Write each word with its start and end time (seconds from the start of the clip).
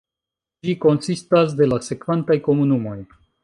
Ĝi 0.67 0.75
konsistas 0.85 1.55
de 1.61 1.69
la 1.69 1.81
sekvantaj 1.91 2.41
komunumoj. 2.51 3.01